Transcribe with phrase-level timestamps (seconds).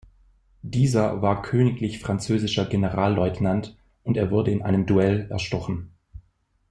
[0.63, 5.91] Dieser war königlich-französischer Generalleutnant und er wurde in einem Duell erstochen.